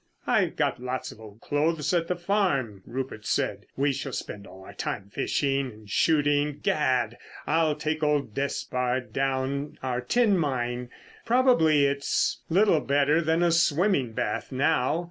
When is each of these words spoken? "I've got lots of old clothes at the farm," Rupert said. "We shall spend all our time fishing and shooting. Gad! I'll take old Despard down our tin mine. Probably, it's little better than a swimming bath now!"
"I've 0.25 0.55
got 0.55 0.81
lots 0.81 1.11
of 1.11 1.19
old 1.21 1.41
clothes 1.41 1.93
at 1.93 2.07
the 2.07 2.15
farm," 2.15 2.81
Rupert 2.87 3.23
said. 3.23 3.67
"We 3.77 3.93
shall 3.93 4.13
spend 4.13 4.47
all 4.47 4.63
our 4.65 4.73
time 4.73 5.11
fishing 5.13 5.67
and 5.67 5.87
shooting. 5.87 6.57
Gad! 6.57 7.19
I'll 7.45 7.75
take 7.75 8.01
old 8.01 8.33
Despard 8.33 9.13
down 9.13 9.77
our 9.83 10.01
tin 10.01 10.39
mine. 10.39 10.89
Probably, 11.23 11.85
it's 11.85 12.39
little 12.49 12.79
better 12.81 13.21
than 13.21 13.43
a 13.43 13.51
swimming 13.51 14.13
bath 14.13 14.51
now!" 14.51 14.99